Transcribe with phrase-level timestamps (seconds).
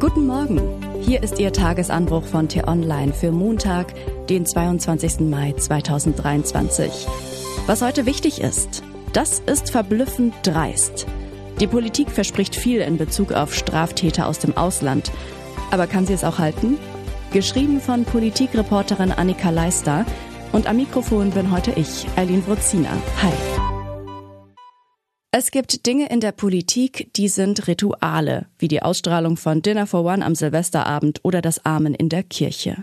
[0.00, 0.60] Guten Morgen.
[1.00, 3.92] Hier ist Ihr Tagesanbruch von T-Online für Montag,
[4.28, 5.28] den 22.
[5.28, 7.08] Mai 2023.
[7.66, 11.08] Was heute wichtig ist, das ist verblüffend dreist.
[11.58, 15.10] Die Politik verspricht viel in Bezug auf Straftäter aus dem Ausland.
[15.72, 16.78] Aber kann sie es auch halten?
[17.32, 20.06] Geschrieben von Politikreporterin Annika Leister.
[20.52, 22.90] Und am Mikrofon bin heute ich, Eileen Wruzina.
[23.20, 23.57] Hi.
[25.40, 30.04] Es gibt Dinge in der Politik, die sind Rituale, wie die Ausstrahlung von Dinner for
[30.04, 32.82] One am Silvesterabend oder das Amen in der Kirche.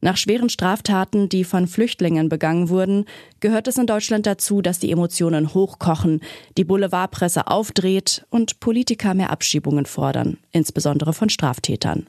[0.00, 3.04] Nach schweren Straftaten, die von Flüchtlingen begangen wurden,
[3.38, 6.20] gehört es in Deutschland dazu, dass die Emotionen hochkochen,
[6.58, 12.08] die Boulevardpresse aufdreht und Politiker mehr Abschiebungen fordern, insbesondere von Straftätern.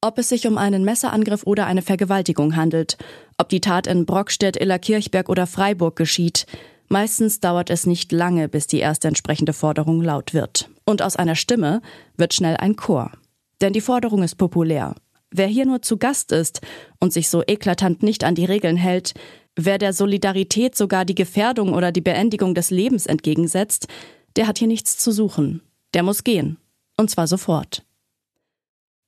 [0.00, 2.96] Ob es sich um einen Messerangriff oder eine Vergewaltigung handelt,
[3.36, 6.46] ob die Tat in Brockstedt, Illerkirchberg oder Freiburg geschieht,
[6.88, 10.70] Meistens dauert es nicht lange, bis die erste entsprechende Forderung laut wird.
[10.84, 11.82] Und aus einer Stimme
[12.16, 13.12] wird schnell ein Chor.
[13.60, 14.94] Denn die Forderung ist populär.
[15.30, 16.60] Wer hier nur zu Gast ist
[17.00, 19.14] und sich so eklatant nicht an die Regeln hält,
[19.56, 23.88] wer der Solidarität sogar die Gefährdung oder die Beendigung des Lebens entgegensetzt,
[24.36, 25.62] der hat hier nichts zu suchen.
[25.94, 26.58] Der muss gehen.
[26.96, 27.85] Und zwar sofort.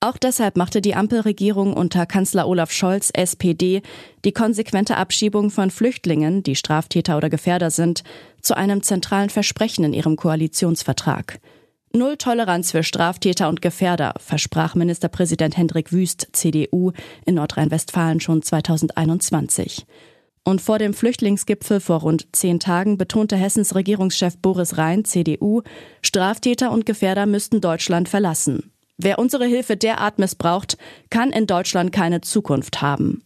[0.00, 3.80] Auch deshalb machte die Ampelregierung unter Kanzler Olaf Scholz SPD
[4.24, 8.02] die konsequente Abschiebung von Flüchtlingen, die Straftäter oder Gefährder sind,
[8.42, 11.40] zu einem zentralen Versprechen in ihrem Koalitionsvertrag.
[11.94, 16.92] Null Toleranz für Straftäter und Gefährder, versprach Ministerpräsident Hendrik Wüst, CDU,
[17.24, 19.86] in Nordrhein-Westfalen schon 2021.
[20.44, 25.62] Und vor dem Flüchtlingsgipfel vor rund zehn Tagen betonte Hessens Regierungschef Boris Rhein, CDU,
[26.02, 28.70] Straftäter und Gefährder müssten Deutschland verlassen.
[28.98, 30.78] Wer unsere Hilfe derart missbraucht,
[31.10, 33.22] kann in Deutschland keine Zukunft haben.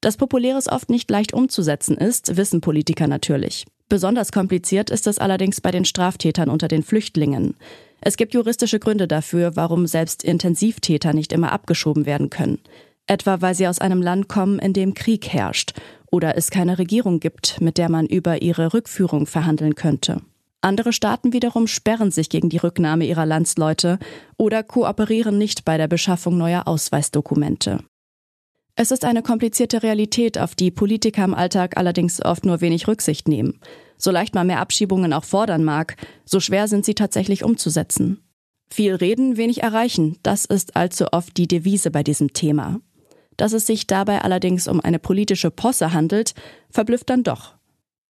[0.00, 3.66] Dass Populäres oft nicht leicht umzusetzen ist, wissen Politiker natürlich.
[3.90, 7.56] Besonders kompliziert ist es allerdings bei den Straftätern unter den Flüchtlingen.
[8.00, 12.60] Es gibt juristische Gründe dafür, warum selbst Intensivtäter nicht immer abgeschoben werden können.
[13.06, 15.74] Etwa weil sie aus einem Land kommen, in dem Krieg herrscht
[16.10, 20.22] oder es keine Regierung gibt, mit der man über ihre Rückführung verhandeln könnte.
[20.62, 23.98] Andere Staaten wiederum sperren sich gegen die Rücknahme ihrer Landsleute
[24.36, 27.82] oder kooperieren nicht bei der Beschaffung neuer Ausweisdokumente.
[28.76, 33.28] Es ist eine komplizierte Realität, auf die Politiker im Alltag allerdings oft nur wenig Rücksicht
[33.28, 33.60] nehmen.
[33.96, 38.22] So leicht man mehr Abschiebungen auch fordern mag, so schwer sind sie tatsächlich umzusetzen.
[38.70, 42.80] Viel reden, wenig erreichen, das ist allzu oft die Devise bei diesem Thema.
[43.36, 46.34] Dass es sich dabei allerdings um eine politische Posse handelt,
[46.70, 47.59] verblüfft dann doch.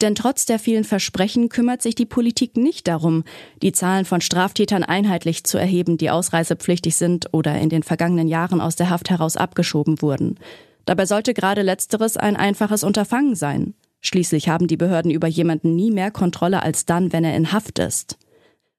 [0.00, 3.24] Denn trotz der vielen Versprechen kümmert sich die Politik nicht darum,
[3.62, 8.60] die Zahlen von Straftätern einheitlich zu erheben, die ausreisepflichtig sind oder in den vergangenen Jahren
[8.60, 10.38] aus der Haft heraus abgeschoben wurden.
[10.86, 13.74] Dabei sollte gerade letzteres ein einfaches Unterfangen sein.
[14.00, 17.78] Schließlich haben die Behörden über jemanden nie mehr Kontrolle als dann, wenn er in Haft
[17.78, 18.16] ist.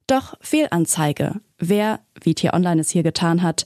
[0.07, 1.39] Doch Fehlanzeige.
[1.59, 3.65] Wer, wie Tier Online es hier getan hat,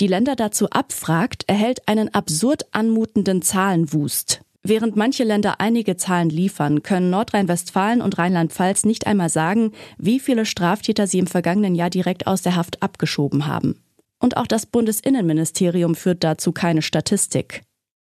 [0.00, 4.42] die Länder dazu abfragt, erhält einen absurd anmutenden Zahlenwust.
[4.68, 10.44] Während manche Länder einige Zahlen liefern, können Nordrhein-Westfalen und Rheinland-Pfalz nicht einmal sagen, wie viele
[10.44, 13.80] Straftäter sie im vergangenen Jahr direkt aus der Haft abgeschoben haben.
[14.18, 17.62] Und auch das Bundesinnenministerium führt dazu keine Statistik.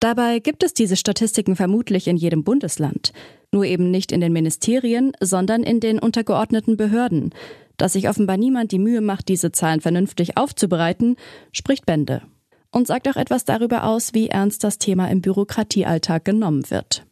[0.00, 3.12] Dabei gibt es diese Statistiken vermutlich in jedem Bundesland,
[3.52, 7.34] nur eben nicht in den Ministerien, sondern in den untergeordneten Behörden.
[7.76, 11.16] Dass sich offenbar niemand die Mühe macht, diese Zahlen vernünftig aufzubereiten,
[11.52, 12.22] spricht Bände
[12.70, 17.06] und sagt auch etwas darüber aus, wie ernst das Thema im Bürokratiealltag genommen wird.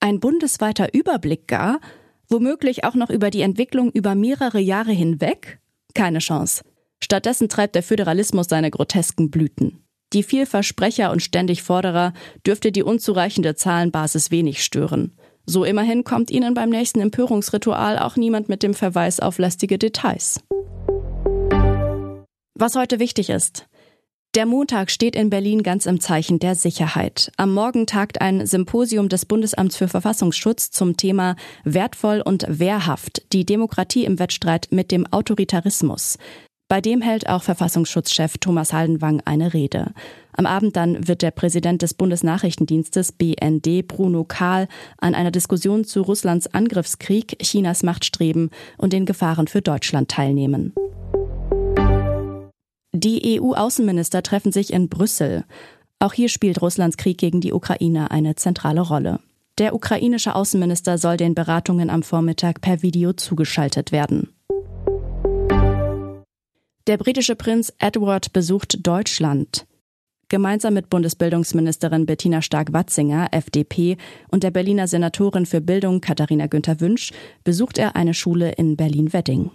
[0.00, 1.80] Ein bundesweiter Überblick gar,
[2.28, 5.60] womöglich auch noch über die Entwicklung über mehrere Jahre hinweg?
[5.94, 6.62] Keine Chance.
[7.02, 9.82] Stattdessen treibt der Föderalismus seine grotesken Blüten.
[10.12, 12.12] Die Vielversprecher und ständig Forderer
[12.46, 15.16] dürfte die unzureichende Zahlenbasis wenig stören.
[15.46, 20.40] So immerhin kommt ihnen beim nächsten Empörungsritual auch niemand mit dem Verweis auf lästige Details.
[22.54, 23.66] Was heute wichtig ist.
[24.36, 27.32] Der Montag steht in Berlin ganz im Zeichen der Sicherheit.
[27.38, 33.46] Am Morgen tagt ein Symposium des Bundesamts für Verfassungsschutz zum Thema Wertvoll und Wehrhaft, die
[33.46, 36.18] Demokratie im Wettstreit mit dem Autoritarismus.
[36.68, 39.94] Bei dem hält auch Verfassungsschutzchef Thomas Haldenwang eine Rede.
[40.32, 44.68] Am Abend dann wird der Präsident des Bundesnachrichtendienstes BND Bruno Kahl
[44.98, 50.74] an einer Diskussion zu Russlands Angriffskrieg, Chinas Machtstreben und den Gefahren für Deutschland teilnehmen.
[52.98, 55.44] Die EU-Außenminister treffen sich in Brüssel.
[55.98, 59.20] Auch hier spielt Russlands Krieg gegen die Ukraine eine zentrale Rolle.
[59.58, 64.30] Der ukrainische Außenminister soll den Beratungen am Vormittag per Video zugeschaltet werden.
[66.86, 69.66] Der britische Prinz Edward besucht Deutschland.
[70.30, 73.98] Gemeinsam mit Bundesbildungsministerin Bettina Stark-Watzinger, FDP,
[74.28, 77.12] und der Berliner Senatorin für Bildung Katharina Günther Wünsch
[77.44, 79.50] besucht er eine Schule in Berlin-Wedding.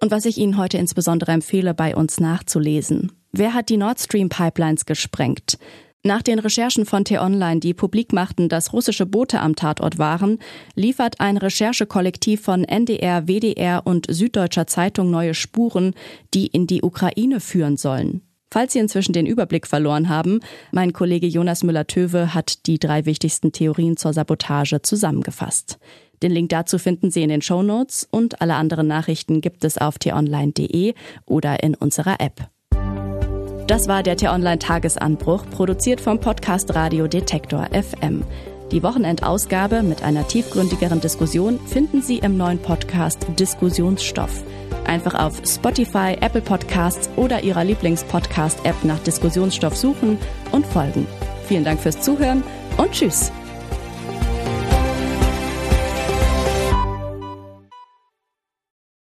[0.00, 3.12] Und was ich Ihnen heute insbesondere empfehle, bei uns nachzulesen.
[3.32, 5.58] Wer hat die Nord Stream Pipelines gesprengt?
[6.02, 10.38] Nach den Recherchen von T-Online, die publik machten, dass russische Boote am Tatort waren,
[10.74, 15.92] liefert ein Recherchekollektiv von NDR, WDR und Süddeutscher Zeitung neue Spuren,
[16.32, 18.22] die in die Ukraine führen sollen.
[18.50, 20.40] Falls Sie inzwischen den Überblick verloren haben,
[20.72, 25.78] mein Kollege Jonas Müller-Töwe hat die drei wichtigsten Theorien zur Sabotage zusammengefasst.
[26.22, 29.78] Den Link dazu finden Sie in den Show Notes und alle anderen Nachrichten gibt es
[29.78, 30.94] auf t-online.de
[31.26, 32.48] oder in unserer App.
[33.66, 38.24] Das war der T-Online Tagesanbruch, produziert vom Podcast Radio Detektor FM.
[38.72, 44.42] Die Wochenendausgabe mit einer tiefgründigeren Diskussion finden Sie im neuen Podcast Diskussionsstoff.
[44.84, 50.18] Einfach auf Spotify, Apple Podcasts oder Ihrer Lieblingspodcast-App nach Diskussionsstoff suchen
[50.52, 51.06] und folgen.
[51.46, 52.42] Vielen Dank fürs Zuhören
[52.76, 53.32] und Tschüss.